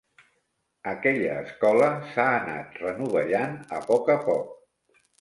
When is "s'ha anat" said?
2.15-2.83